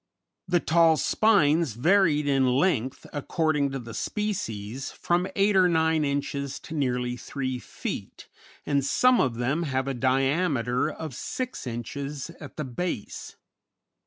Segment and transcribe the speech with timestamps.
[0.47, 6.59] The tail spines varied in length, according to the species, from eight or nine inches
[6.61, 8.27] to nearly three feet,
[8.65, 13.35] and some of them have a diameter of six inches at the base.